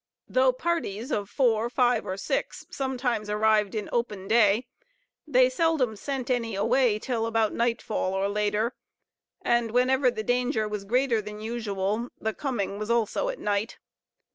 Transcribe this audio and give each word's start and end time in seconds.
Though 0.27 0.51
parties 0.51 1.11
of 1.11 1.29
four, 1.29 1.69
five 1.69 2.07
or 2.07 2.17
six 2.17 2.65
sometimes 2.71 3.29
arrived 3.29 3.75
in 3.75 3.87
open 3.91 4.27
day, 4.27 4.65
they 5.27 5.47
seldom 5.47 5.95
sent 5.95 6.31
any 6.31 6.55
away 6.55 6.97
till 6.97 7.27
about 7.27 7.53
nightfall 7.53 8.15
or 8.15 8.27
later, 8.27 8.73
and, 9.43 9.69
whenever 9.69 10.09
the 10.09 10.23
danger 10.23 10.67
was 10.67 10.85
greater 10.85 11.21
than 11.21 11.39
usual, 11.39 12.09
the 12.19 12.33
coming 12.33 12.79
was 12.79 12.89
also 12.89 13.29
at 13.29 13.37
night. 13.37 13.77